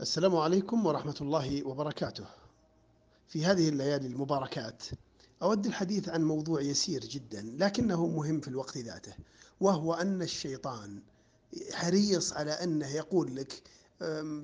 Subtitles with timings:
[0.00, 2.24] السلام عليكم ورحمة الله وبركاته.
[3.28, 4.82] في هذه الليالي المباركات
[5.42, 9.12] أود الحديث عن موضوع يسير جدا لكنه مهم في الوقت ذاته
[9.60, 11.02] وهو أن الشيطان
[11.72, 13.62] حريص على أنه يقول لك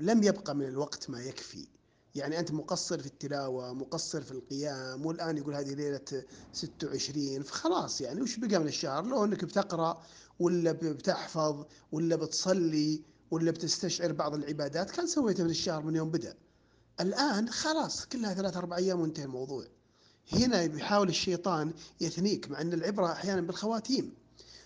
[0.01, 1.67] لم يبقى من الوقت ما يكفي
[2.15, 8.23] يعني أنت مقصر في التلاوة مقصر في القيام والآن يقول هذه ليلة 26 فخلاص يعني
[8.23, 10.03] وش بقى من الشهر لو أنك بتقرأ
[10.41, 16.35] ولا بتحفظ ولا بتصلي ولا بتستشعر بعض العبادات كان سويتها من الشهر من يوم بدأ.
[17.01, 19.65] الآن خلاص كلها ثلاث أربع أيام وانتهى الموضوع.
[20.33, 24.15] هنا بيحاول الشيطان يثنيك مع أن العبرة أحيانا بالخواتيم.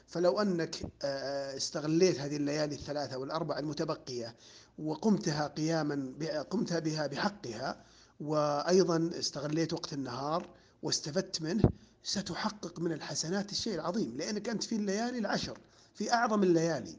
[0.06, 4.34] فلو أنك آه، استغليت هذه الليالي الثلاثة والأربع المتبقية
[4.78, 6.12] وقمتها قياما
[6.50, 7.84] قمتها بها بحقها
[8.20, 10.46] وأيضا استغليت وقت النهار
[10.82, 11.64] واستفدت منه
[12.02, 14.16] ستحقق من الحسنات الشيء العظيم.
[14.16, 15.58] لأنك أنت في الليالي العشر
[15.94, 16.96] في أعظم الليالي.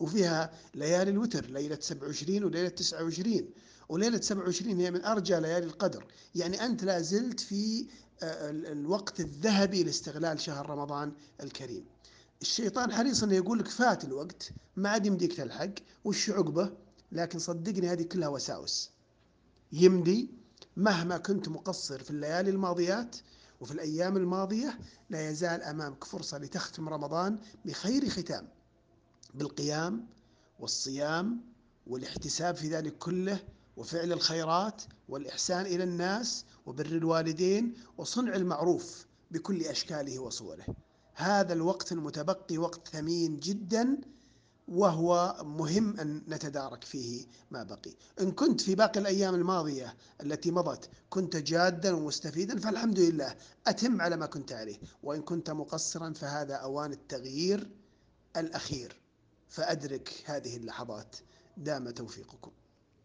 [0.00, 3.50] وفيها ليالي الوتر ليلة 27 وليلة 29
[3.88, 6.04] وليلة 27 هي من أرجى ليالي القدر.
[6.34, 7.86] يعني أنت لا زلت في
[8.22, 11.84] آه، الوقت الذهبي لاستغلال شهر رمضان الكريم.
[12.42, 15.70] الشيطان حريص إنه يقول لك فات الوقت ما عاد يمديك تلحق
[16.04, 16.72] وش عقبة؟
[17.12, 18.90] لكن صدقني هذه كلها وساوس.
[19.72, 20.30] يمدي
[20.76, 23.16] مهما كنت مقصر في الليالي الماضيات
[23.60, 24.78] وفي الأيام الماضية
[25.10, 28.48] لا يزال أمامك فرصة لتختم رمضان بخير ختام.
[29.34, 30.06] بالقيام
[30.60, 31.40] والصيام
[31.86, 33.40] والاحتساب في ذلك كله
[33.76, 40.66] وفعل الخيرات والإحسان إلى الناس وبر الوالدين وصنع المعروف بكل أشكاله وصوره.
[41.14, 43.98] هذا الوقت المتبقي وقت ثمين جدا
[44.68, 47.94] وهو مهم أن نتدارك فيه ما بقي.
[48.20, 53.34] إن كنت في باقي الأيام الماضية التي مضت كنت جادا ومستفيدا فالحمد لله
[53.66, 54.78] أتم على ما كنت عليه.
[55.02, 57.70] وإن كنت مقصرا فهذا أوان التغيير
[58.36, 59.00] الأخير.
[59.48, 61.16] فأدرك هذه اللحظات.
[61.56, 62.50] دام توفيقكم.